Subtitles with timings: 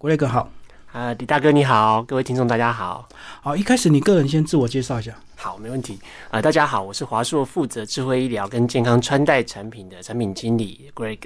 [0.00, 0.48] 国雷哥好，
[0.92, 3.08] 啊，李大哥你好，各位听众大家好。
[3.42, 5.12] 好，一开始你个人先自我介绍一下。
[5.34, 5.98] 好，没问题。
[6.30, 11.18] 啊，大家好，我是华硕负责智慧医疗跟健康穿戴产品的产品经理 Greg。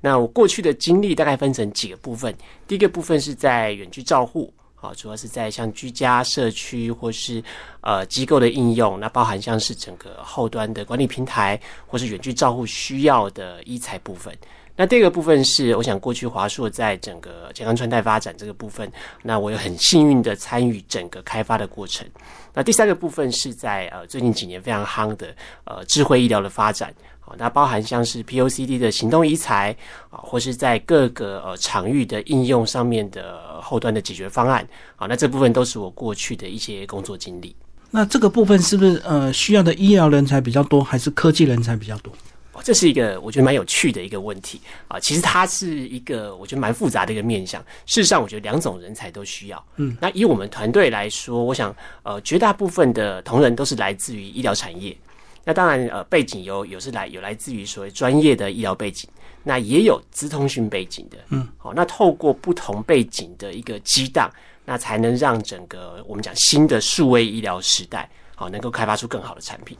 [0.00, 2.34] 那我过去的经历大概分成几个部分，
[2.66, 7.40] 第一个部分是在远距照护，啊，主要是在像居家、社区或是
[7.80, 14.36] 呃机构的应用，那包含像是整个后端的管理平台或是远距照护需要的医材部分。
[14.76, 18.90] 那第二个部分是，我想过去华硕在整个健康穿戴发展这个部分，
[19.22, 22.06] 那我有很幸运的参与整个开发的过程。
[22.52, 29.74] 那第三个部分是在呃最近几年非常夯的呃智慧医疗的发展，好，那包含像是 POCD 的行动医材
[30.10, 34.66] 啊，或是在各个呃场域的应用上面的后端的解决方案，
[34.96, 37.56] 啊，那这部分都是我过去的一些工作经历。
[37.90, 42.12] 那这个部分是不是呃需要的医疗人才比较多，还是科技人才比较多？
[42.66, 47.64] 这是一个我觉得蛮有趣的一个问题啊，其实它是一个我觉得蛮复杂的一个面向。
[47.86, 49.66] 事实上，我觉得两种人才都需要。
[49.76, 54.96] 嗯，那以我们团队来说，我想呃，绝大部分的同仁都是来自于医疗产业。
[55.44, 59.08] 那当然呃，背景有有是来有来自于所谓专业的医疗背景，
[59.44, 61.18] 那也有资通讯背景的。
[61.28, 64.28] 嗯，好，那透过不同背景的一个激荡，
[64.64, 69.78] 那才能让整个我们讲新的数位医疗时代，好能够开发出更好的产品。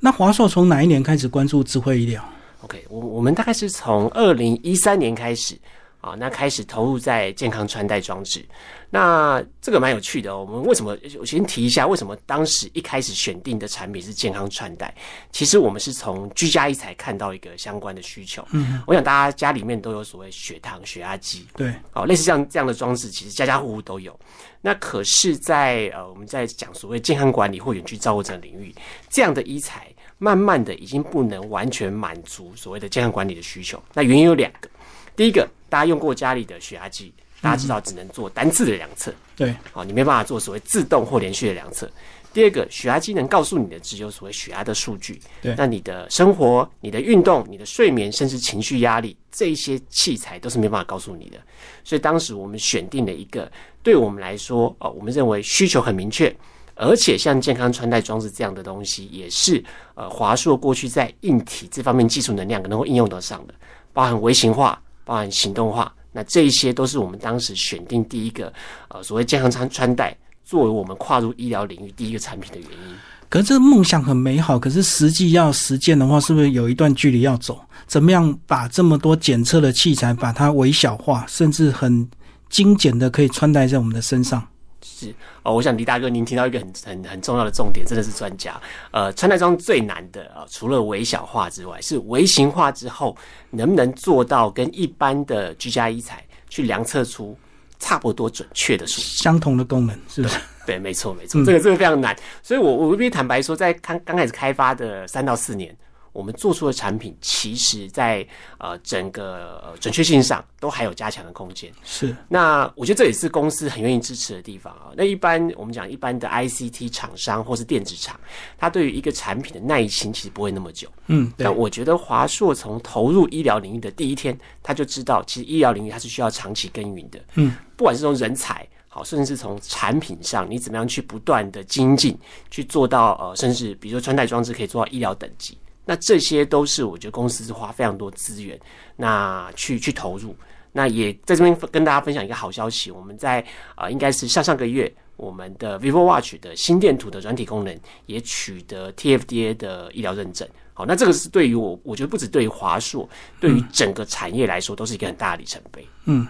[0.00, 2.24] 那华硕从哪一年开始关注智慧医疗
[2.60, 5.56] ？OK，我我们大概是从二零一三年开始
[6.00, 8.44] 啊，那开始投入在健康穿戴装置。
[8.90, 10.46] 那这个蛮有趣的哦。
[10.48, 10.96] 我们为什么？
[11.18, 14.94] 我先提一下，为什么当时一开始选定的产品是健康穿戴？
[15.30, 18.46] 其实我们是从居家医才看到一个相关的需求。
[18.52, 24.18] 嗯，我想大家家里面都有所谓血糖、血压机，对，哦，类似像这样的装置，其实家家户户都有。
[24.62, 28.74] 那可是，在呃，我们在讲所谓健康管理或远距照顾这个领域，
[29.10, 33.80] 这样的医材慢慢的已经不能完全满足所谓的健康管理的需求。
[33.92, 34.68] 那原因有两个，
[35.14, 37.12] 第一个，大家用过家里的血压计。
[37.40, 41.88] 大家知道只能做单次的量测，对，好，你没办法做所谓自动或连续的量测。
[42.32, 51.38] 第二个，血压机能告诉你的只有所谓血压的数据，对，那你的生活、你的运动、你的睡眠，甚至情绪压力，这一些器材都是没办法告诉你的。
[51.84, 53.48] 所以当时我们选定了一个，
[53.84, 56.34] 对我们来说，哦，我们认为需求很明确，
[56.74, 59.62] 而且像健康穿戴装置这样的东西，也是
[59.94, 63.54] 呃华硕过去在硬体这方面技术能量能够应用得上的，
[63.92, 65.90] 包含微型化，包含行动化。
[66.12, 68.52] 那这一些都是我们当时选定第一个
[68.88, 70.14] 呃所谓健康穿穿戴
[70.44, 72.94] 作为我们跨入医疗领域第一个产品的原因。
[73.30, 77.58] 可是这个梦想很美好，可是实际要实践的话，是不是有一段距离要走？
[77.86, 82.06] 怎么样把这么多检测的器材把它微小化，甚至很
[82.50, 84.46] 精简的可以穿戴在我们的身上？
[84.82, 88.60] 是哦，我想李大哥，您听到一个很很很重要的重点，真的是专家。
[88.92, 93.16] 呃，穿戴装最难的啊，除了微小化之外，是微型化之后
[93.50, 97.36] 能不能做到跟一般的居家医材去量测出
[97.78, 100.38] 差不多准确的数，相同的功能，是不是？
[100.64, 102.16] 对，没错，没错，这个这个非常难。
[102.42, 105.74] 所以我我必须坦白说，在刚刚开始开发的三到四年。
[106.18, 108.26] 我们做出的产品，其实在
[108.58, 111.72] 呃整个准确性上都还有加强的空间。
[111.84, 114.90] 是，那我觉得这也是公司很愿意支持的地方啊。
[114.96, 118.18] 那一般我们讲一般的 ICT 厂商或是电子厂，
[118.58, 120.88] 它对于一个产品的耐心其实不会那么久。
[121.06, 127.20] 嗯，但我觉得华硕从投入医疗领域的第一天，他就知道其实医疗领域它是需要长期耕耘的。
[127.34, 132.18] 嗯，不管是从人才好，甚至是从产品上，你怎么样去不断的精进，
[132.50, 135.56] 去做到呃，甚至比如说穿戴装置可以做到医疗等级。
[135.88, 138.60] 那这些都是我觉得公司是花非常多资源，
[138.94, 140.36] 那去去投入。
[140.70, 143.42] 那也在这边跟大家分享一个好消息，我们在
[143.74, 150.46] 啊应该是上上个月，我们的 vivo watch 的心电图的软体功能也取得 TFDA 的医疗认证。
[150.74, 153.08] 好，那这个是对于我，我觉得不止对于华硕，
[153.40, 155.88] 对于整个产业来说，都是一个很大的里程碑。
[156.04, 156.26] 嗯，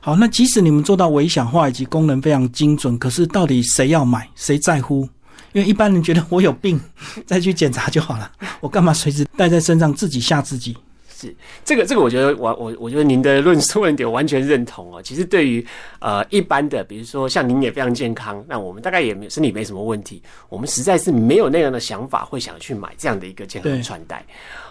[0.00, 5.08] 好，那即使你们做到微小化以及功能非常精准，可是到底谁要买，谁在乎？
[5.58, 6.80] 因为一般人觉得我有病，
[7.26, 8.30] 再去检查就好了，
[8.60, 10.76] 我干嘛随时带在身上自己吓自己？
[11.20, 15.02] 是这个这个，我觉得我我我觉得您的论述论点我完全认同哦。
[15.02, 15.66] 其实对于
[15.98, 24.24] 呃一般的，比如说像您也非常健康，那我们大概也没身体没什么问题，我们实在是没有那样的想法会想去买这样的一个健康穿戴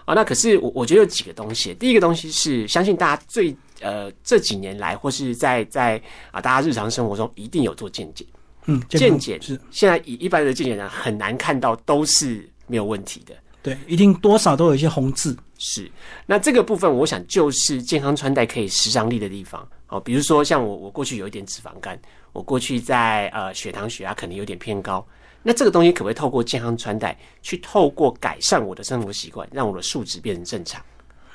[0.05, 0.13] 啊。
[0.13, 6.01] 那可是我我觉得有几个东西，第一个东西是相信大家最呃这几年来或是在在
[6.31, 8.25] 啊大家日常生活中一定有做健检。
[8.67, 13.33] 嗯，健检是现在以一般的健检人很难看到都是没有问题的。
[13.63, 15.35] 对，一定多少都有一些红字。
[15.57, 15.91] 是，
[16.25, 19.99] 那这个部分我想就是健康穿戴可以时尚力的地方哦。
[19.99, 21.99] 比如说像我，我过去有一点脂肪肝，
[22.31, 25.05] 我过去在呃血糖血压可能有点偏高，
[25.41, 30.79] 那这个东西可不可以透过健康穿戴去透过改善我的生活习惯，让我的数值变成正常？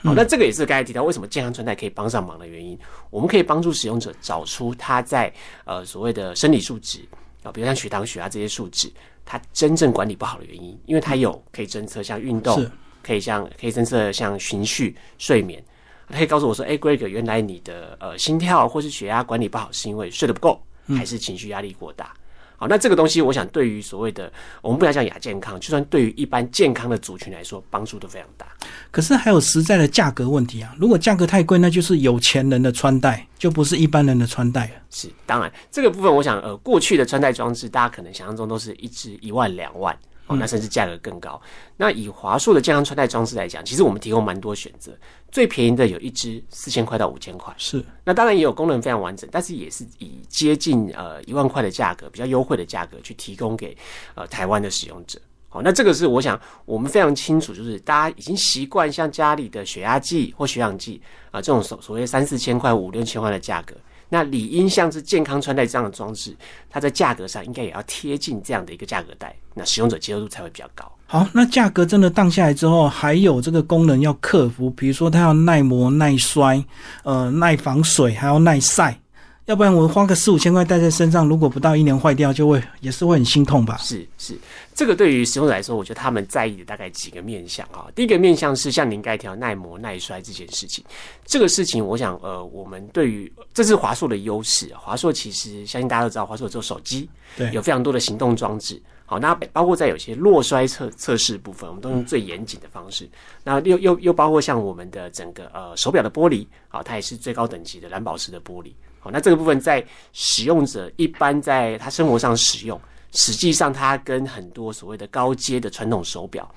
[0.05, 2.79] 好，那这个也是刚才提到为什么健康穿戴可以帮上忙的原因。
[3.11, 5.33] 我们可以帮助使用者找出他在
[5.65, 7.01] 呃所谓的生理数值
[7.43, 8.91] 啊，比如像血糖、血压这些数值，
[9.25, 12.65] 它真正管理不好的原因，因为它有可以侦测像运动，
[13.03, 15.63] 可以像可以侦测像循序、睡眠，
[16.09, 22.15] 它可以告诉我说，哎，Greg，原来你的呃心跳或是血压管理不好，是因为睡得不够，还是情绪压力过大？
[22.63, 28.47] 好，那这个东西，我想对于所谓的我们不要讲亚健康，就算对于一般健康的族群来说，帮助都非常大。
[28.93, 30.73] 可是还有实在的价格问题啊！
[30.79, 34.75] 如果价格太贵，那就是有钱人的穿戴，就不是一般人的穿戴了。
[34.91, 39.99] 是，当然这个部分，我想呃，过去的穿戴装置，大家可能想象中都是一支一万两万。
[40.27, 41.41] 哦，那甚至价格更高。
[41.77, 44.93] 那以华硕的健康穿戴装置来讲，其实我们提供蛮多选择。
[45.31, 47.85] 最便宜的有一支四千块到五千块，是。
[48.05, 53.77] 那当然也有功能非常完整，但是也是以接近呃一万块的价格，比较优惠的价格去提供给
[54.15, 55.19] 呃台湾的使用者。
[55.49, 63.75] 好，那这个是我想我们非常清楚，就是大家已经习惯像家里的血压计或血氧计啊这种所所谓三四千块、五六千块的价格。
[64.13, 66.37] 那理应像是健康穿戴这样的装置，
[66.69, 70.85] 它在价格上应该也要贴近这样的一个价格带，那使用者接受度才会比较高。
[71.07, 76.63] 好，那价格真的荡下来之后，还有这个功能要克服，比如说它要耐磨、耐摔，
[77.05, 78.99] 呃，耐防水，还要耐晒。
[79.47, 83.77] 要不然我花个四五千块戴在身上，如果不到一年坏掉，就会也是会很心痛吧？
[83.79, 84.39] 是是，
[84.73, 87.87] 这个对于使用者来说，我觉得他们在意的大概几个面向啊。
[87.93, 90.85] 第一个面向是像您该提到耐磨耐摔这件事情，
[91.27, 94.73] 这个事情我想呃，我们对于这是华硕的优势。
[94.77, 98.81] 华硕其实相信大家都知道，华硕做手机，对，有非常多的行动装置。
[99.05, 103.11] 好，那包括在有些落摔测测试部分，我们都用最严谨的方式。
[103.43, 108.73] 那又又又包括像我们的整个呃手表的玻璃，好，它也是最高等级的蓝宝石的玻璃。
[109.03, 116.49] 好，那这个部分在使用者一般在他生活上使用，实际上它跟很多所谓的高阶的传统手表，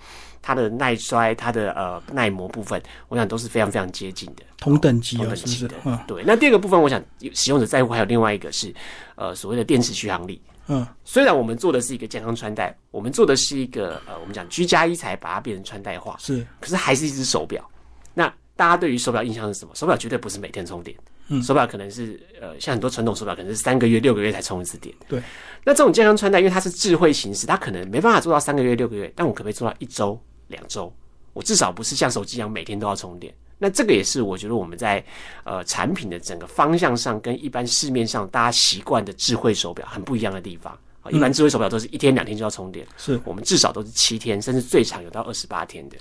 [0.44, 5.76] 它的耐摔、它的呃耐磨部分，我想都是非常非常接近的，同等级同等级的。
[5.86, 6.24] 嗯，对。
[6.24, 7.04] 那第二个部分，我想
[7.34, 8.72] 使用者在乎还有另外一个是
[9.16, 10.40] 呃所谓的电池续航力。
[10.68, 17.68] 嗯，虽然我们做的是一个健康穿戴，我们做的是一个呃我们讲居家医材，把它变成穿戴化，是，可是还是一只手表。
[18.14, 19.74] 那大家对于手表印象是什么？
[19.74, 20.96] 手表绝对不是每天充电。
[21.28, 24.94] 嗯，手表可能是呃，像很多传统手表可能是三个月、六个月才充一次电。
[25.08, 25.22] 对，
[25.64, 30.94] 那这种健康穿戴，因为它是智慧形式，它可能没办法做到三个月、六个月，但我可不可以做到一周、两周？
[31.34, 33.34] 我至少不是像手机一样每天都要充电。
[33.58, 35.04] 那这个也是我觉得我们在
[35.44, 40.78] 呃产品的整个方向上，跟一般市面上大家习惯的智慧手表很不一样的地方。
[41.02, 45.98] 啊，一般智慧手表都是一天两天就要充电，是我们至少都是七天，甚至最长有到二十八天的。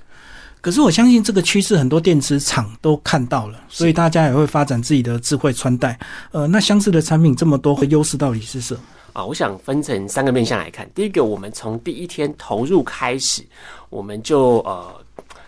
[0.65, 5.99] 可是我相信这个趋势，很多电池厂都看到了，所以大家也会发展自己的智慧穿戴。
[6.33, 8.81] 呃，那相似的产品这么多，优势到底是什么？
[9.13, 10.89] 啊，我想分成三个面向来看。
[10.95, 13.45] 第一个，我们从第一天投入开始，
[13.91, 14.95] 我们就呃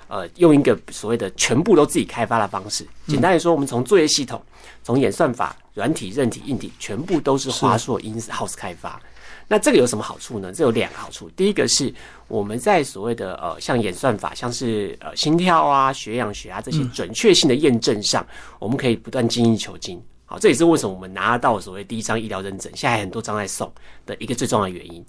[0.09, 2.87] 呃用一个所谓的全部都自己开发的方式。
[3.07, 4.39] 简单来说，我们从作业系统、
[4.83, 9.01] 从演算法、软体、韧体、硬体，全部都是华硕 in house 开发。
[9.48, 10.52] 那这个有什么好处呢？
[10.52, 11.31] 这有两个好处。
[11.37, 11.93] 第一个是
[12.26, 18.26] 我们在所谓的呃，像演算法，像是呃心跳啊、血氧、血压这些准确性的验证上，
[18.58, 20.02] 我们可以不断精益求精。
[20.25, 23.72] 好，这也是为什么我们拿到所谓第一张医疗认证，现在很多张在送
[24.04, 25.04] 的一个最重要的原因。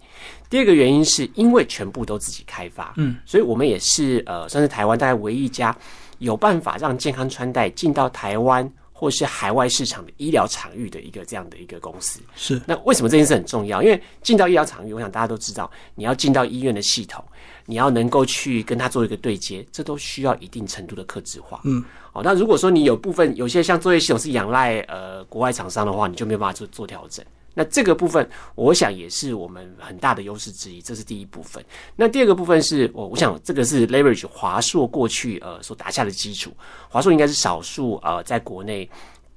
[0.47, 5.75] 第二个原因是因为全部都自己开发，嗯，所以我们也是呃，算是台湾大概唯一一家
[6.19, 8.71] 有办法让健康穿戴进到台湾。
[8.99, 13.83] 或是海外市场的医疗场域的一个这样的一个公司，是那为什么这件事很重要？
[13.83, 17.23] 因为进到医疗场域，我想大家都知道，你要进到医院的系统，
[17.67, 21.61] 你要能够去跟他做一个对接，这都需要一定程度的克制化。
[21.65, 27.23] 嗯，哦，那如果说你有部分有些像作业系统是仰赖呃国外厂商的话，你就没有办法做做调整。
[27.57, 31.65] 那这个部分，我想也是我们很大的优势之一，这是第一部分。
[31.95, 36.55] 那第二个部分是我，我想这个是 leverage 华硕过去呃所打下的基础。
[36.87, 38.87] 华硕应该是少数呃在国内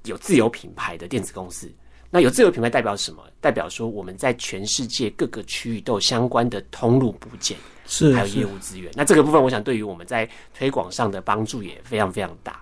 [0.03, 1.67] 有自有品牌的电子公司。
[2.11, 3.23] 那有自有品牌代表什么？
[3.39, 8.91] 代表说我们在全世界各个区域都有相关的通路部件，是还有业务资源。
[8.93, 12.61] 那这个部分，我想对于我们在推广上的帮助也非常非常大。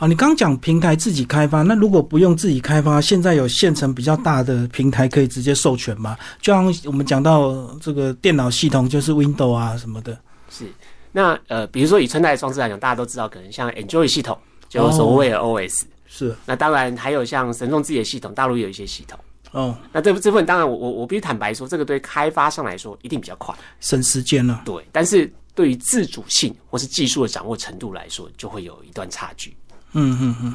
[0.00, 6.16] 好，你刚讲平台自己开发，那如果不用自己开发，现在有现成比较大的平台可以直接授权吗？
[6.40, 10.18] 就像我们讲到这个电脑系统，就是 Windows 啊什么的。
[10.48, 10.64] 是，
[11.12, 14.38] 那呃，比如说以穿戴装置来讲，大家都知道，可能像 Android 系统，
[14.70, 15.82] 就所谓的 OS。
[16.06, 16.34] 是。
[16.46, 19.20] 那当然还有像神众自己的系统，大陆有一些系统。
[19.50, 19.76] 哦。
[19.92, 24.62] 那这这份当然，我我我必须坦白说，这个对开发商来说一定比较快，省时间了。
[24.64, 29.54] 对，但是对于自主性或是技术的掌握程度来说，就会有一段差距。
[29.92, 30.54] 嗯嗯嗯，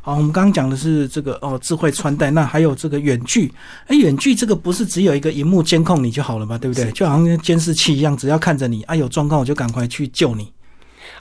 [0.00, 3.52] 好，我们刚刚讲的是这个哦，智慧穿戴，那还有这个远距，
[3.86, 6.90] 哎，远距这个不是只有一个荧幕监控你就好了嘛，对不对？
[6.92, 10.52] 就好像监视器一样，只要看着你，啊，有状况我就赶快去救你。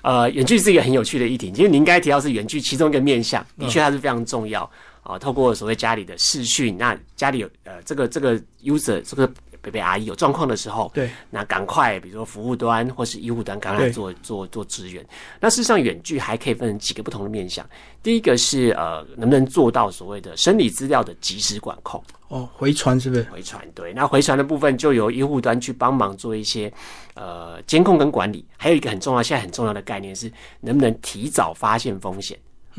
[0.01, 4.69] 呃，远距是一个很有趣的议题，其实您应该提到是远距其中一个面向，的确它是非常重要
[5.03, 5.19] 啊。
[5.19, 9.31] 透过所谓家里的视讯，那家里有呃这个这个 user 这个。
[9.61, 15.05] 贝贝阿姨有状况的时候，对，那赶快，比如说服务端或是医护端，赶快做做做支援。
[15.39, 17.63] 那事实上，远距还可以分成几个不同的面向。
[18.01, 22.03] 第一个是呃，能不能做到所谓的生理资料的及时管控？
[22.29, 23.21] 哦，回传是不是？
[23.23, 23.93] 回传对。
[23.93, 26.71] 那回传的部分就由医护端去帮忙做一些
[27.13, 28.43] 呃监控跟管理。
[28.57, 32.35] 还有一个很重要，现在很重要的概念是能不能提早发现风险？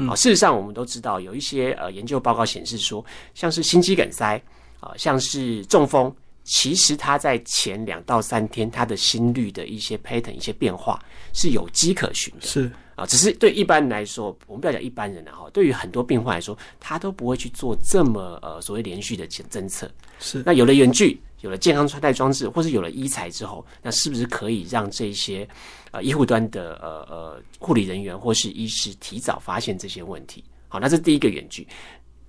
[0.09, 4.43] 啊，事实上我们都知道有一些呃研究报告显示说，像是心肌梗塞
[4.81, 6.13] 啊，像是中风。
[6.45, 10.99] 其实他在前两到三天，他的心率的一些 pattern、一些变化
[11.33, 12.47] 是有迹可循的。
[12.47, 19.91] 是啊，只是对一般人来说，我们不要讲一般人了哈，对于很多病患来说，他都不会去做这么呃所谓连续的检侦测。
[20.19, 25.49] 是那有了远距，有了健康穿戴装置，或是有了医材之后，那是不是可以让这些
[25.91, 30.45] 呃医护端的呃呃护理人员或是医师提早发现这些问题？
[30.69, 31.67] 好，那是第一个远距。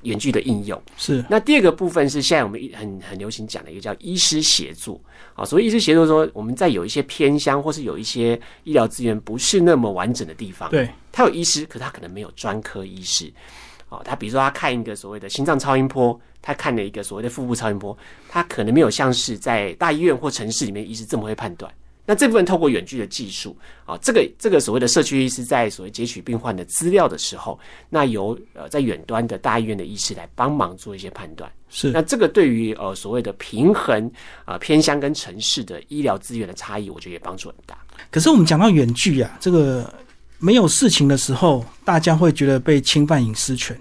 [0.03, 0.81] 远距的应用。
[0.97, 1.23] 是。
[1.29, 4.99] 那第二个部分是现在我们很很流行讲的一个叫医师协作。
[5.35, 13.31] 啊，所谓医师协作说我们在有一些偏乡或是有一些医疗资源不是那么完整的地方，对，他有医师，可他可能没有专科医师。
[13.89, 17.97] 哦，他比如说他看一个所谓的心脏超音波，他看了一个所谓的腹部超音波，
[18.29, 21.71] 他可能没有像是在大医院或城市里面医师这么会判断。
[22.05, 23.55] 那这部分透过远距的技术
[23.85, 27.57] 啊，这个这个所谓的社区医师在所谓截取病患的资料的时候，
[27.89, 31.49] 那由呃在远端的大医院的医师来帮忙做一些判断。
[31.69, 34.11] 是，那这个对于呃所谓的平衡
[34.43, 37.77] 啊偏乡跟城市的医疗资源的差异，我觉得也帮助很大。
[38.11, 39.91] 可是我们讲到远距啊，这个
[40.39, 43.79] 没有事情的时候，大家会觉得被侵犯隐私权。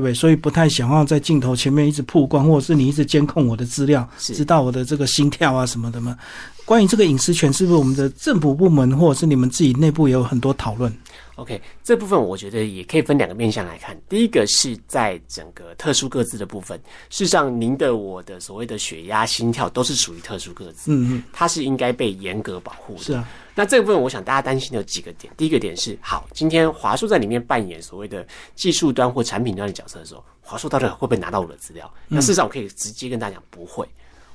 [0.00, 0.14] 对不对？
[0.14, 6.16] 所以不太想要在镜头前面一直曝光，或者是你一直监控我的资料，知道我的这个心跳啊什么的吗？
[6.64, 10.90] 关于这个隐私权，是不是我们的政府部门或者是你们自己内部也有很多讨论
[11.40, 13.98] ？OK，这部分我觉得也可以分两个面向来看。
[14.08, 16.78] 第一个是在整个特殊各自的部分，
[17.08, 23.00] 事实上，您的我的所谓的血压、心跳都是属于特殊各自，嗯嗯，它是应该被严格保护的。
[23.00, 23.26] 是啊。
[23.54, 25.32] 那这部分，我想大家担心的有几个点。
[25.36, 31.92] 第一个点是，好，今天华硕在里面扮演所谓的技术端或产品端的角色的时候，华硕到底会不会拿到我的资料？
[32.06, 33.86] 那事实上，我可以直接跟大家讲，不会。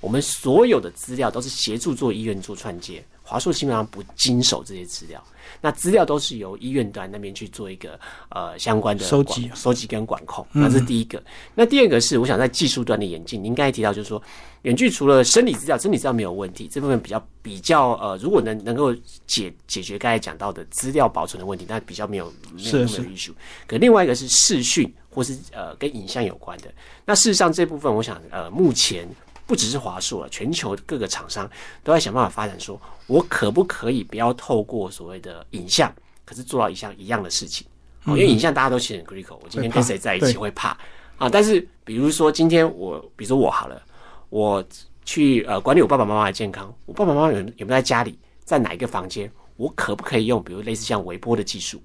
[0.02, 5.22] 我们所有的资料都是协助做医院做串接，华硕基本上不经手这些资料。
[5.62, 10.46] 那资料都是由医院端那边去做一个呃相关的收集、收集跟管控。
[10.52, 11.22] 那是第一个。
[11.54, 14.22] 那第二个是，我想在技术端的演进，您刚才提到就是说。
[14.64, 18.92] 远距除了生理资料，生理资料没有问题，这部分比较比较呃，如果能能够
[19.28, 23.32] 解解决刚才讲到的资料保存的问题，那比较没有没有没有 issue。
[23.68, 26.74] 可另外一个是视讯或是呃跟影像有关的，
[27.06, 29.08] 那事实上这部分我想呃目前
[29.46, 31.50] 不只是华硕了，全球各个厂商
[31.84, 35.94] 都在想办法发展，说我可不可以不要透过所谓的影像，
[36.26, 37.66] 可是做到一项一样的事情？
[38.08, 40.78] 因为影像大家都其实很 critical，我今天跟谁在一起会怕
[41.18, 41.30] 啊？
[41.30, 43.82] 但是比如说今天我，比如说我好了。
[44.30, 44.62] 我
[45.06, 49.32] 去呃管理我爸爸妈妈的健康，我爸爸妈妈有有没有在家里，在哪一个房间？
[49.56, 51.82] 我可不可以用比如类似像微波的技术？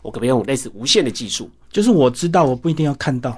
[0.00, 1.50] 我可不可以用类似无线的技术？
[1.70, 3.36] 就是我知道，我不一定要看到。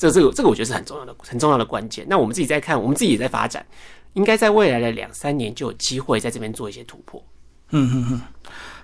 [0.00, 2.06] 对，这这个这个我觉得是很重要的很重要的关键。
[2.08, 3.64] 那我们自己在看，我们自己也在发展，
[4.14, 7.22] 应该在未来的两三年就有机会在这边做一些突破。
[7.70, 8.20] 嗯嗯嗯。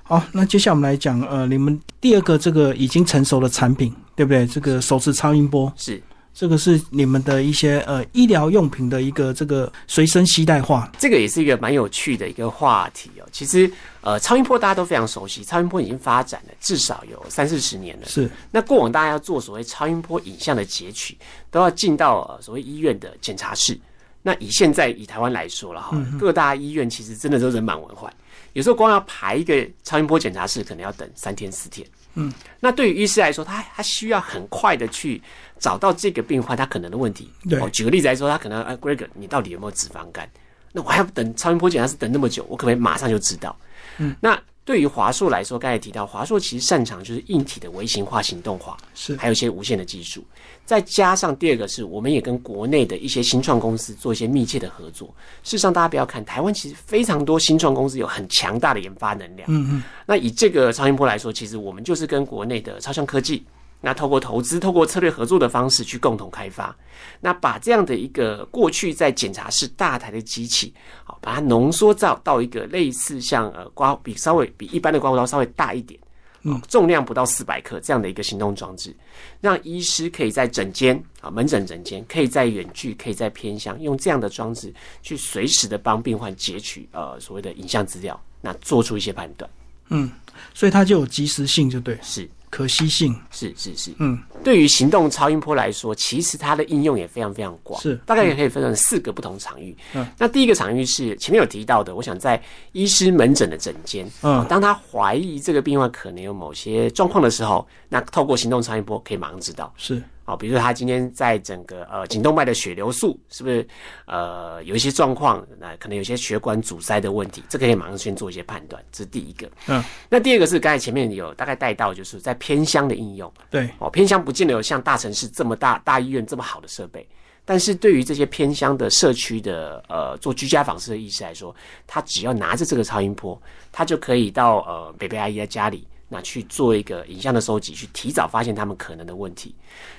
[0.03, 4.47] 好，那接下来我们来讲呃，你们第二个这个已经成熟的产品，对不对？
[4.47, 6.01] 这个手持超音波是。
[6.37, 13.27] 这个是你们的一些呃医疗用品的一个这个随身携带化，这个也是一个蛮有趣的一个话题哦。
[13.33, 13.71] 其实
[14.03, 18.07] 呃超音波大家都非常熟悉，超音波已经发展了至少有三四十年了。
[18.07, 21.17] 是，那过往大家要做所谓超音波影像的截取，
[21.51, 23.79] 都要进到呃所谓医院的检查室。
[24.21, 28.13] 那以现在以台湾来说了哈，各大医院其实真的都人满为患，
[28.53, 31.87] 有时候光要排一个超音波检查室，可能要等三天四天。
[32.17, 35.23] 嗯，那对于医师来说，他他需要很快的去
[35.59, 37.31] 找到这个病患他可能的问题。
[37.49, 40.29] 对，举个例子来说，他可能哎，Greg，你到底有没有脂肪肝？
[40.73, 43.57] 那我还要等超音波检查，是等那么久，我可不可以马上就知道？
[43.99, 44.37] 嗯，那。
[44.67, 50.25] 对于华硕来说，刚才提到华硕其实擅长就是硬体的微型化、行动化，是还有一些无线的技术。
[50.65, 55.07] 再加上第二个是，我们也跟国内的一些新创公司做一些密切的合作。
[55.45, 59.49] 事实上，大家不要看台湾，其实非常多新创公司有很强大的研发能量。
[59.49, 59.83] 嗯嗯。
[60.05, 63.45] 那以这个超音波来说，其实我们就是跟国内的超像科技。
[63.81, 66.75] 那透过投资、透过策略合作的方式去共同开发，
[67.21, 76.01] 那把这样的一个过去在检查室大台的机器，好，把它浓缩到到一个类似像呃刮比稍微比一般的刮胡刀稍微大一点，
[76.43, 78.95] 嗯，重量不到四百克这样的一个行动装置，
[79.41, 89.49] 让医师可以在诊间啊门诊诊间，可以在远距，可以在偏乡，用这样的装置去随时的帮病患截取呃所谓的影像资料，那做出一些判断。
[89.89, 90.11] 嗯，
[90.53, 99.77] 所以它就有及时性，就对，是可惜性，是是是，嗯，对于行动超音波来说，其实它的应用也非常非常广，是大概也可以分成四个不同场域。
[99.93, 104.39] 嗯，那第一个场域是前面有提到的，我想在医师门诊的诊间，嗯。
[104.39, 109.71] 哦当他怀疑这个病患可能有某些状况的时候，那透过行动超音波可以马上知道。
[109.77, 113.67] 是哦，比如说他今天在整个呃颈动脉的血流速是不是
[114.07, 119.49] 呃有一些状况，那可能有些血管阻塞的问题，这个可以马上先做一些判断，这是第一个。
[119.69, 123.33] 嗯，那第二个是刚才前面有大概带到，就是在偏乡的应用。
[123.51, 127.07] 对，哦，偏乡不见得有像大城市这么大大医院这么好的设备，
[127.45, 131.55] 但是对于这些偏乡的社区的呃做居家访视的医师来说，
[131.87, 133.41] 他只要拿着这个超音波，
[133.71, 139.55] 他就可以到呃北北阿姨的家里，那去做一个影像的收集，去提早发现他们可能的问题。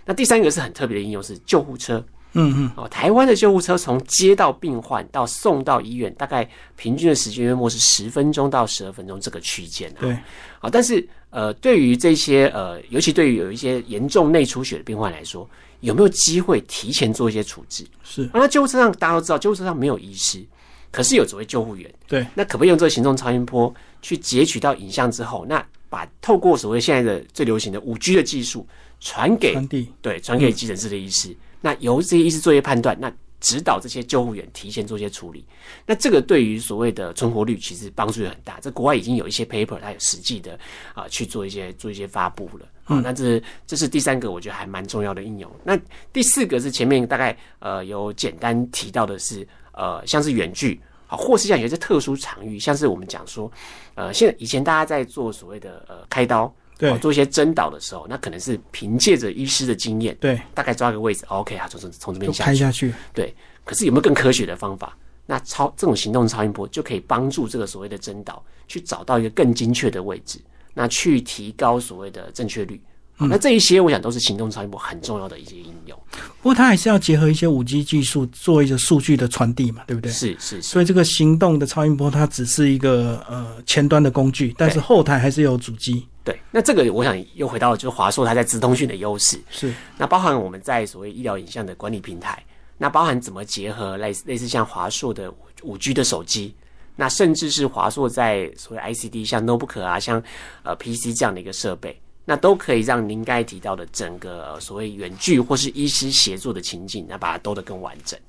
[0.05, 2.03] 那第三个是很特别的应用是救护车。
[2.33, 10.01] 嗯嗯，哦，台湾的救护车从接到病患到送到医院，大概平均的时间约莫是十分钟到十二分钟这个区间、啊。
[10.01, 10.15] 对，
[10.59, 15.49] 好，但是呃，对于这些呃，尤其对于有一些严重内出血的病患来说，
[15.79, 17.83] 有没有机会提前做一些处置？
[18.03, 20.45] 是那救护车上大家都知道，救护车上没有医师，
[20.91, 21.91] 可是有所谓救护员。
[22.07, 28.67] 对，那可不可以用这个行动超音波去截取到影像之后，那把透过所谓现在的最流行的五 G 的技术
[29.00, 35.46] 传给传递对传给急诊室的医师，那由这些医师做一些判断，那指导这些救护员提前做一些处理。
[35.86, 38.60] 那这个对于所谓的存活率其实帮助也很大。
[38.60, 40.60] 这国外已经有一些 paper，它有实际的
[40.94, 42.65] 啊、去做一些做一些发布了。
[42.86, 45.51] 啊、那这这是第三个，我觉得还蛮重要的应用。
[45.63, 45.77] 那
[46.12, 50.82] 第四个是前面大概呃有简单提到的是呃像是远距。
[51.07, 53.51] 啊，或是像有些特殊场域，像是我们讲说，
[53.95, 63.33] 呃，现在以前大家在做所谓的呃开刀，对哦做一些针导的时候，那可能是凭借着医师的经验，对，大概抓个位置哦，OK 啊，从从从这边下去，开下去，对。
[63.63, 64.97] 可是有没有更科学的方法？
[65.25, 70.39] 那超这种行动超音波就可以帮助这个所谓的针导去找到一个更精确的位置，
[70.73, 72.81] 那去提高所谓的正确率。
[73.17, 76.00] 好那这一些我想都是行动超音波很重要的一些应用。
[76.12, 80.12] 不过它还是要结合一些五 G 技术做一个数据的传递嘛，对不对？
[80.12, 86.39] 是是是，所以这个行动的超音波它只是一个呃前端的工具，但是后台还是有主机，对。
[86.51, 89.39] 那这个我想又回到就是华硕它在直通讯的优势。
[89.49, 92.41] 是那包含我们在所谓医疗影像的管理平台，
[92.77, 96.53] 那包含怎么结合类似类似像华硕的五 G 的手机，
[96.95, 100.21] 那甚至是华硕在所谓 ICD 像 notebook 啊，像
[100.62, 108.19] 呃 PC 这样的一个设备，那都可以让您刚才提到的整个、呃所谓远距或是医师协作的情景，那把它兜得更完整。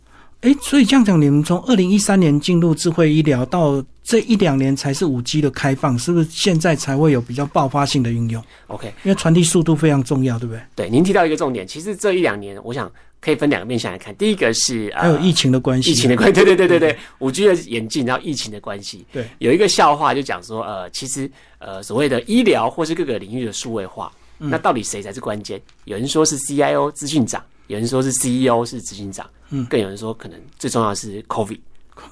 [0.43, 10.63] 诶，所以这样讲，你们从二零一三年进入智慧医疗到这一两年才是五 G 的开放，是不是现在才会有比较爆发性的运用？OK，因为传递速度非常重要，对不对？
[10.77, 12.89] 对，您提到一个重点，其实这一两年，我想
[13.21, 14.15] 可以分两个面向来看。
[14.17, 25.61] 第一个是呃还有疫情的关系，疫情的关系， 对对对对对，五 G 的演进，然后疫情的关系，对，有一个笑话就讲说，呃，其实呃所谓的医疗或是各个领域的数位化，那到底谁才是关键？
[25.85, 31.61] 有人说是 CIO 资讯长，有人说是 CEO 是执行长，嗯，更有人说可能最重要的是 COVID。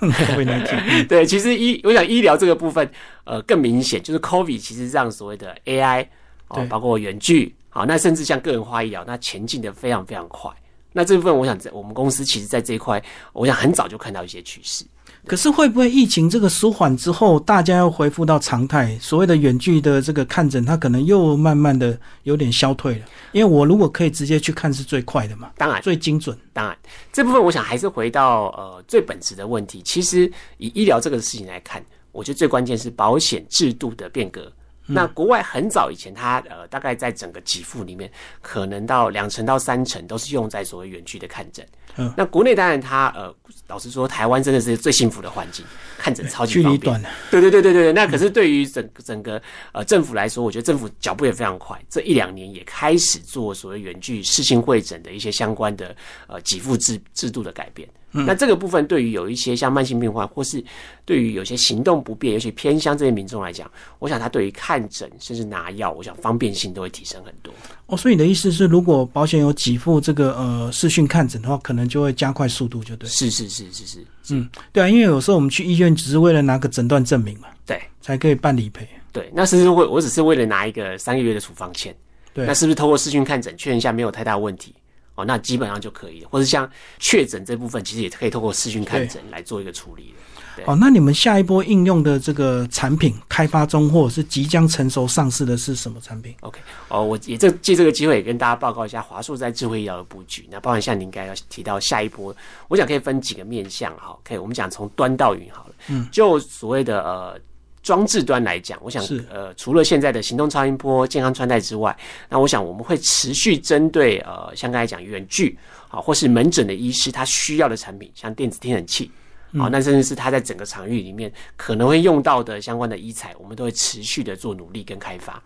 [0.00, 2.90] COVID-19 对，其实医我想医疗这个部分，
[3.22, 6.04] 呃，更明显就是 COVID 其实让所谓的 AI
[6.48, 10.50] 哦，包括远距，好，那甚至像个人化医疗，那前进的非常非常快。
[10.96, 13.02] 那这部分，我想在我们公司其实在这一块，
[13.34, 14.82] 我想很早就看到一些趋势。
[15.26, 18.98] 可是会不会疫情这个舒缓之后，大家又恢复到常态？
[18.98, 23.04] 所谓的远距的这个看诊，它可能又慢慢的有点消退了。
[23.32, 26.34] 因为我如果可以直接去看，是最快的嘛，当然，最精准。
[26.54, 26.74] 当然，
[27.12, 29.82] 这部分我想还是回到呃最本质的问题。
[29.82, 34.50] 其实以医疗这个事情来看，我觉得最关键是保险制度的变革。
[34.86, 41.66] 那国外很早以前，它呃大概在整个给付里面，可能到两成到三成都是用在所谓远距的看诊。
[41.96, 43.34] 嗯，那国内当然它呃，
[43.68, 45.64] 老实说，台湾真的是最幸福的环境，
[45.96, 46.78] 看诊超级方便。
[46.78, 49.40] 距离短了，对对对对对，那可是对于整整个
[49.72, 55.96] 呃政府来说，我觉得政府脚步也非常快，这一两年也开始做所谓远距视讯会诊的一些相关的
[56.26, 57.88] 呃给付制制度的改变。
[58.24, 60.62] 那这个部分对于有一些像慢性病患，或是
[61.04, 67.52] 对于有些行动不便，尤其偏乡这些民众来讲，我想他对于看诊甚至拿药，我想方便性都会提升很多。
[67.86, 73.08] 哦，所以你的意思是，如果保险有给付这个呃视讯看诊的话，可能就会加快速度，就对。
[73.08, 78.88] 是是是是是，嗯，对啊，因为有时候我们去医院只是为了拿个诊断证明嘛，对才可以办理赔。
[79.12, 79.30] 对。
[79.34, 81.94] 那甚至我我只是为了拿一个三个月的处方签，
[82.32, 84.74] 对那是不是透过视讯看诊确认一下没有太大问题？
[85.16, 86.28] 哦，那基本上就可以了。
[86.30, 90.14] 或者像确诊这部分，其实也可以透过视讯看诊来做一个处理
[90.56, 90.62] 的。
[90.64, 100.48] 哦，那你们下一波应用的这个产品开发中，或者是即将成熟上市的是什么产品？OK，哦，我也这借这个机会也跟大家报告一下华硕在智慧医疗的布局。
[100.50, 102.34] 那包含像您刚才要提到下一波，
[102.68, 104.18] 我想可以分几个面向哈。
[104.24, 105.74] 可以，我们讲从端到云好了。
[105.88, 107.38] 嗯，就所谓的呃
[107.86, 111.96] 装置端来讲，我想是呃，除了现在的行动超音波、健康穿戴之外，
[112.28, 115.56] 那我想我们会持续针对呃，像刚才讲远距
[115.88, 119.08] 啊，或是门诊的医师他需要的产品，像电子听诊器。
[119.56, 125.40] 好，那甚至是他在整个场域里面可能会用到的相关的医材，我们都会持续的做努力跟开发。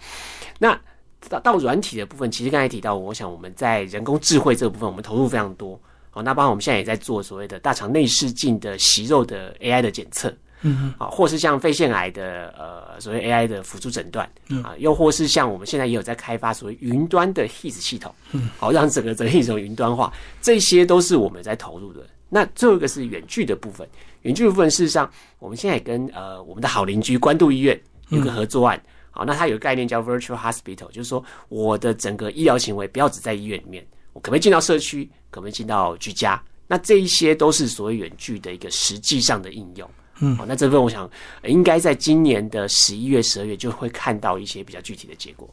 [0.59, 0.81] 那
[1.29, 5.79] 到到软体的部分，其实刚才提到，我想我们在人工智慧这个部分，我们投入非常多。
[6.09, 14.31] 好，那包括我们现在也在做所谓的大肠内视镜的息肉的 AI 的检测，嗯啊，或是像肺腺癌的呃所谓 AI 的辅助诊断，
[14.63, 22.07] 啊，又或是像我们现在也有在开发所谓云端的 HIS 系统，嗯，好，让整个整个系统云端化，这些都是我们在投入的。
[22.29, 23.89] 那最后一个是远距的部分，
[24.23, 28.81] 远距的部分事实上，我们现在也跟呃我们的好邻居关渡医院有个合作案。
[29.11, 36.41] 好，那它有个概念叫 Virtual Hospital，就是说我的整个医疗行为不要只在医院里面，我可不可以进到社区，可不可以进到居家？
[36.69, 39.91] 那这一些都是所谓远距的一个实际上的应用。
[40.21, 41.09] 嗯，好，那这份我想
[41.45, 45.49] 应该在今年的十一月、十二月就会看到一些比较具体的结果。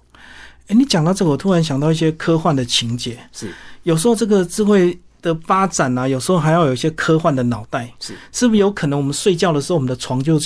[0.67, 3.17] 哎，你讲到这个，我突然想到一些科幻的情节。
[3.31, 3.51] 是，
[3.83, 7.89] 有时候这个智慧的发展啊，有时候还要有一些科幻的脑袋。
[7.99, 10.37] 是，是不是有可能我们睡觉的时候，我们的床就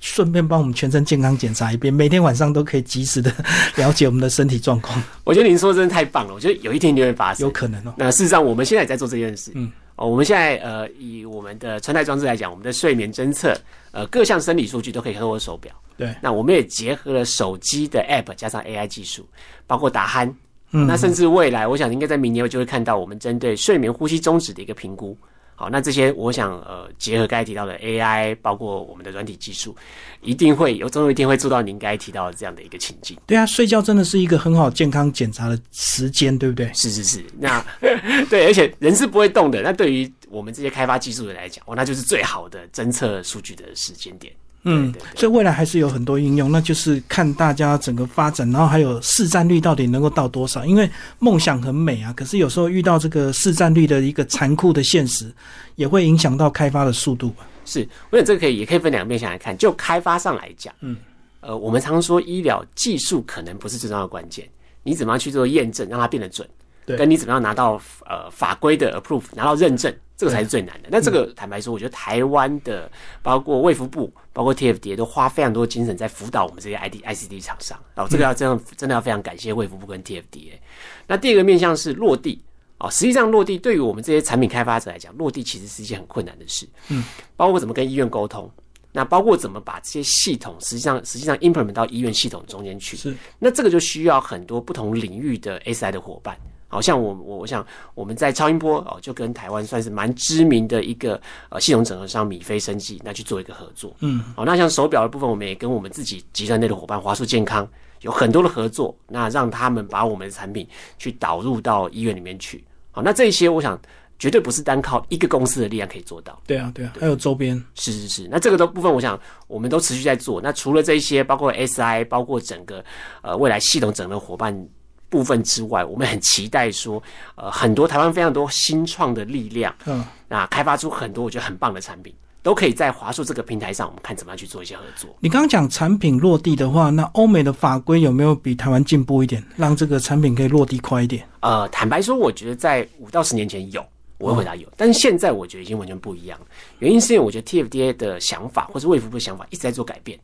[0.00, 3.30] 顺便帮我们全身健康检查一遍，每天晚上都可以及时的
[3.76, 5.02] 了解我们的身体状况？
[5.24, 7.92] 我觉得您说真的太棒了，我觉得有一天就会发生，有可能哦。
[7.96, 9.50] 那事实上，我们现在也在做这件事。
[9.54, 13.58] 嗯，哦，我们现在呃，以我们的穿戴装置来讲，我们的睡眠侦测，
[13.92, 15.74] 呃，各项生理数据都可以透过手表。
[15.96, 19.26] 对，那我们也结合了手机的 App 加上 AI 技术，
[19.66, 20.32] 包括打鼾。
[20.72, 25.16] 嗯那甚至未来，我想应该在明年就会看到我们针对睡眠呼吸终止的一个评估。
[25.58, 29.74] 好，那这些我想呃，结合刚才提到的 AI，包括我们的软体技术，
[30.20, 33.16] 一定会有总有一天会做到您刚才提到的这样的一个情境。
[33.26, 36.70] 对啊，睡觉真的是一个很好健康检查的时间，对不对？
[36.74, 37.64] 是是是，那
[38.28, 39.62] 对，而且人是不会动的。
[39.62, 44.30] 那对于我们这些开发技术的来讲，哦，那就是最好的侦测数据的时间点。
[44.64, 50.64] 嗯所以未来还是有很多应用，那就是看大家整个发展，然后还有市占率到底能够到多少。
[50.66, 55.32] 因为梦想很美啊，可是有时候遇到这个市占率的一个残酷的现实，
[55.76, 57.46] 也会影响到开发的速度吧。
[57.64, 59.56] 是，我想这个可以也可以分两面向来看。
[59.56, 60.96] 就开发上来讲，嗯，
[61.40, 64.48] 呃，我们常说医疗技术可能不是最重要的关键，
[64.82, 66.48] 你怎么样去做验证，让它变得准，
[66.84, 70.88] 对跟你怎么样拿到呃法规的 approve，拿到认证，这个才是最难的。
[70.90, 72.90] 那这个坦白说，我觉得台湾的
[73.22, 77.78] 包括卫福部，包括 TFDA 都花非常多精神在辅导我们这些 ID ICD 厂商。
[77.96, 80.58] 哦，这个要真的真的要非常感谢卫福部跟 TFDA。
[81.06, 82.42] 那第二个面向是落地。
[82.78, 86.68] 哦，实际上落地对于我们这些产品开发者来讲，落地其实是一件很困难的事。
[86.88, 87.02] 嗯，
[87.34, 88.50] 包括怎么跟医院沟通，
[88.92, 92.94] 那包括怎么把这些系统实际上实际上 implement 到医院系统中间去。
[92.94, 96.36] 是，那这个就需要很多不同领域的 SI 的伙伴。
[96.68, 103.94] 好像我我我想我们在超音波哦，就跟台湾算是蛮知名的一个呃系统整合商米菲生技那去做一个合作。
[104.00, 107.68] 嗯，好，那像手表的部分，我们也跟我们自己集团内的伙伴华硕健康
[108.00, 110.66] 有很多的合作，那让他们把我们的产品
[110.98, 112.64] 去导入到医院里面去。
[112.90, 113.78] 好，那这些我想
[114.18, 116.40] 绝对不是单靠一个公司的力量可以做到。
[116.46, 120.40] 对啊，对啊，还有周边，是是是，那这个的部分，我想我们都持续在做。
[120.40, 122.82] 那除了这些，包括 SI，包括整个
[123.20, 124.66] 呃未来系统整合伙伴
[125.08, 127.02] 部分之外，我们很期待说，
[127.34, 135.14] 呃，很多台湾非常多新创的力量，嗯，那开发出很多我觉得很棒的产品，都可以在华硕这个平台上，我们看怎么样去做一些合作。
[135.20, 141.26] 你刚刚讲产品落地的话，那欧美的法规有没有比台湾进步一点，让这个产品可以落地快一点？
[141.40, 143.84] 呃，坦白说，我觉得在五到十年前有，
[144.18, 146.46] 我会回答有，但是现在我觉得已经完全不一样了。
[146.80, 150.18] 原因是因为我觉得 TFDA 的想法或者卫福部的想法一直在做改变，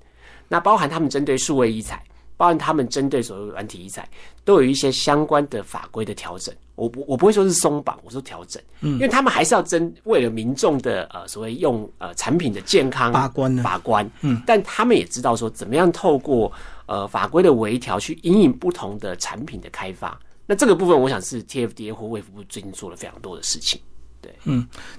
[0.48, 2.02] 那包含他们针对数位医材，
[2.36, 4.08] 包含他们针对所谓软体医材，
[4.44, 6.54] 都有一些相关的法规的调整。
[6.74, 13.62] 我不我不会说是松绑，我说调整，嗯，因为他们还是要针为了民众的呃所谓用呃产品的健康把关呢？
[13.62, 16.50] 把关，嗯，但他们也知道说怎么样透过
[16.86, 20.18] 呃法规的微调去引领不同的产品的开发。
[20.46, 23.80] 那这个部分，我想是 TFDA 或卫福部最近做了非常多的事情。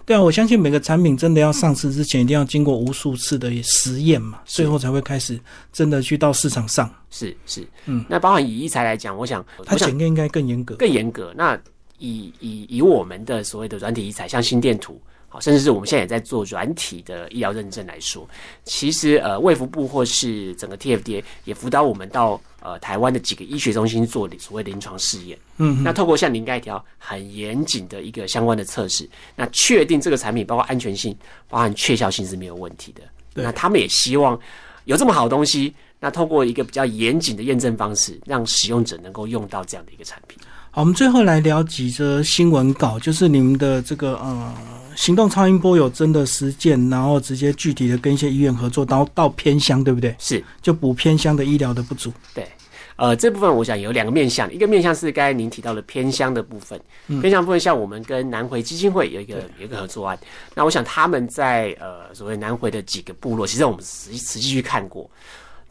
[0.06, 5.40] 对啊，我相信每个产品真的要上市之前，一定要经过无数次的实验嘛，最后才会开始
[5.72, 6.94] 真的去到市场上。
[7.10, 10.76] 是是，嗯，那包含以医材来讲，我想它检验应该更严格。
[10.76, 11.34] 更严格。
[11.36, 11.60] 那
[12.00, 18.28] 以以以我们的所谓的软体医材，像心电图，好，甚至是我们现在也在做软体的医疗认证来说，
[18.66, 25.38] 其实呃，卫福部或是整个 TFDA 也辅导我们到呃台湾的几个医学中心做所谓临床试验。
[25.58, 31.16] 嗯，那透过像您刚才提到很严谨的一个相关的测试，那确定这个产品包括安全性、
[31.50, 33.02] 包含确效性是没有问题的。
[33.36, 34.40] 那他们也希望
[34.86, 40.40] 有这么好的东西，那透过一个比较严谨的验证方式，让使用者能够用到这样的一个产品。
[40.72, 44.56] 好，我们最后来聊几则新闻稿，就是你们的这个呃
[44.96, 50.16] 行动超音波有真的实践，然后直接具体的跟一些医院合作，到到偏乡，对不对？
[50.20, 52.12] 是，就补偏乡的医疗的不足。
[52.34, 52.48] 对。
[52.96, 60.18] 呃，这部分我想有两个面向，一个面向是刚才您提到的偏乡的部分，偏乡部分像我们跟南回基金会有一个有一个合作案，
[60.54, 65.10] 那我想他们在呃所谓南回的几个部落，其实我们实实际去看过，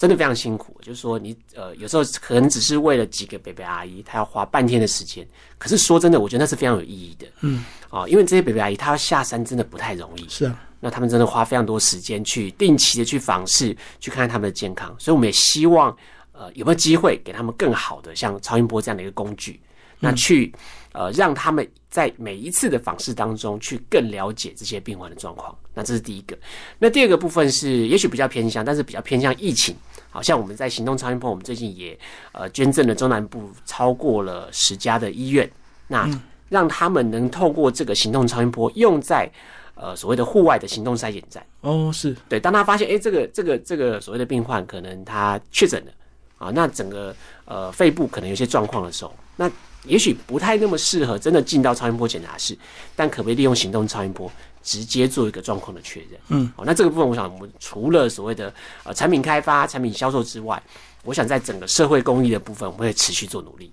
[0.02, 0.76] 真的非常辛苦。
[0.82, 5.24] 就是说你呃有时候可能只是为了几个北北阿姨，她要花半天的时间，
[5.58, 7.26] 可是说真的，我觉得那是非常有意义的。
[7.42, 10.28] 嗯，啊，因为这些北北阿姨她要下山真的不太容易。
[10.28, 15.96] 是啊，那他们真的花非常多时间去定期的去访视，去看看他们的健康，所以我们也希望。
[16.34, 19.60] 呃，有没有机会给他们更好的像超音波这样的一个工具？
[20.00, 20.52] 那去
[20.92, 25.56] 呃，让他们在每一次的访视当中去更了解这些病患的状况。
[25.74, 26.36] 那这是第一个。
[26.78, 29.76] 那第二个部分是，也许比较偏向，但是比较偏向疫情。
[30.12, 31.98] 好像我们在行动超音波，我们最近也
[32.30, 35.50] 呃捐赠了中南部超过了十家的医院，
[35.88, 36.08] 那
[36.48, 39.28] 让他们能透过这个行动超音波用在
[39.74, 41.44] 呃所谓的户外的行动筛检站。
[41.62, 42.38] 哦，是对。
[42.38, 45.92] 当他发现哎，这个这个这个所谓的病患可能他确诊了。
[46.38, 49.48] 啊，那整个呃肺部可能有些状况的时候，那
[49.84, 52.58] 也许不太那么适合真的进到超音波检查室，
[52.96, 54.28] 但可不可以利用行动超音波
[54.62, 56.10] 直接做一个状况的确认？
[56.28, 58.52] 嗯，好，那这个部分我想，我们除了所谓的
[58.84, 60.62] 呃产品开发、产品销售之外，
[61.04, 63.70] 我想在整个社会公益的部分，我们会持续做努力。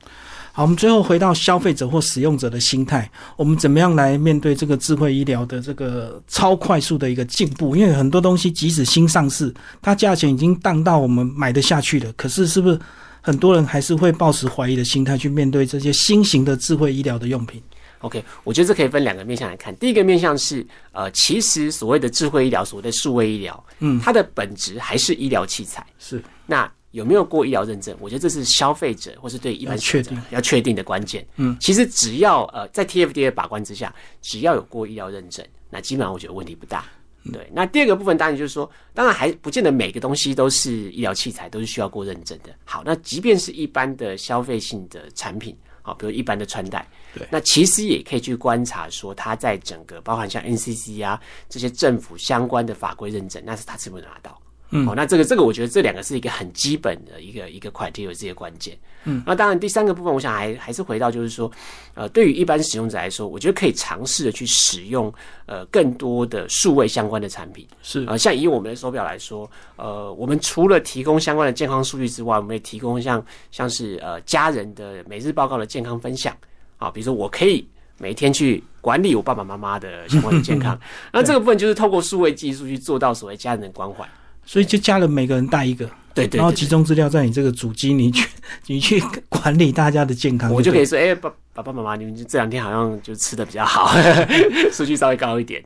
[0.52, 7.76] 好，我们最后回到消费者或使用者的心态，我们怎么样来面对这个智慧医疗的这个超快速的一个进步？
[7.76, 12.80] 因为很多东西即使新上市，它价钱已经荡到我们买得下去了，可是是不是
[13.22, 17.62] 很多人还是会抱持怀疑的心态去面对这些新型的智慧医疗的用品
[18.00, 19.76] ？OK，我觉得这可以分两个面向来看。
[19.78, 26.70] 第一个面向是，呃，其实所谓的智慧医疗，所谓的数位医疗，嗯，它的本质还是医疗器材，是那。
[26.92, 27.96] 有没有过医疗认证？
[28.00, 31.24] 我觉得这是消费者或是对一般确定要确定的关键。
[31.36, 36.84] 嗯，其实只要呃在 TFDA 把关之下，只要有过医疗认证，那基本上我觉得问题不大。
[37.32, 42.50] 对，那第二个部分当然就是说，当然还不见得每个东西都是医疗器材都是需要过认证的。
[42.66, 54.42] 好，那即便是一般的消费性的产品，好，比如一般的穿戴，对，那其实也可以去观察说，它在整个包含像 NCC 啊这些政府相关的法规认证，那是它是不是拿到？
[54.72, 58.78] 嗯，好，那这个这个，我觉得这两个是一个很基本的一个一个快递有这些关键。
[59.04, 61.52] 嗯，那当然第三个部分，我想还还是回到就是说，
[61.96, 65.12] 呃，对于一般使用者来说，我觉得可以尝试的去使用
[65.48, 67.68] 呃更多的数位相关的产品。
[67.82, 76.38] 是呃，像以我们的手表来说，呃，我们除了提供相关的健康数据之外，我们也提供像像是呃家人的每日报告的健康分享。
[76.80, 77.68] 啊，比如说我可以
[78.00, 80.76] 每天去管理我爸爸妈妈的相关的健康，
[81.14, 84.04] 那这个部分就是透过数位技术去做到所谓家人的关怀。
[84.46, 88.28] 所以就家人每个人带一个，对对，然后集中资料在你这个主机，你去
[88.66, 93.94] 你去管理大家的健康，我就可以说，哎，爸爸爸妈妈，你们这两天好像就吃的比较好，
[94.74, 95.64] 数据稍微高一点。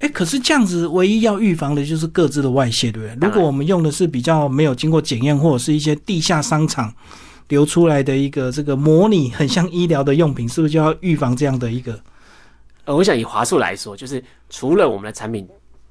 [0.00, 3.26] 哎，可是这样子，唯一要预防的就是各自的外泄，对不对？
[3.26, 6.92] 如果我们用的是比较没有经过检验，或者是一些地下商场
[7.48, 12.00] 流出来的一个这个模拟，很像医疗的用品，是不是就要预防这样的一个？
[12.84, 15.48] 呃，我想以华硕来说，就是除了我们的产品。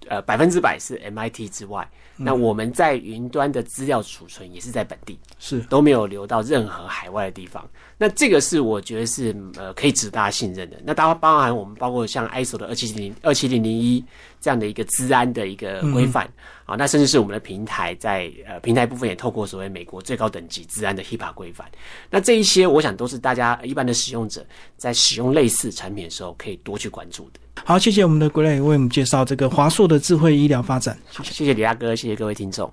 [0.08, 7.68] 呃，百分之百是 MIT 之外，那我们在云端的资料储存也是在本地，是都没有流到任何海外的地方。
[7.98, 10.78] 那这个是我觉得是呃可以值得大家信任的。
[10.86, 14.06] 那当然包含我们包括像 ISO 的二七零二七零零一
[14.40, 16.28] 这样的一个治安的一个规范
[16.66, 21.68] 啊，那甚至是我们的平台在呃平台部分也透过所谓美国最高等级治安的 HIPAA 规范。
[22.10, 24.46] 那这一些我想都是大家一般的使用者
[24.78, 27.40] 在使用类似产品的时候可以多去关注的。
[27.64, 30.98] 好，谢谢我们的 Gray 为我们介绍这个华硕的智慧医疗发展。
[31.24, 32.72] 谢谢李大哥，谢谢各位听众。